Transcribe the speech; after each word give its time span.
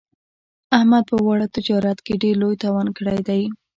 احمد 0.77 1.03
په 1.11 1.15
واړه 1.25 1.47
تجارت 1.55 1.97
کې 2.05 2.19
ډېر 2.23 2.35
لوی 2.41 2.55
تاوان 2.63 2.87
کړی 2.97 3.19
دی. 3.27 3.41